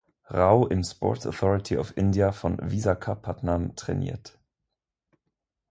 [0.31, 4.39] Rao im "Sports Authority of India" von Visakhapatnam trainiert.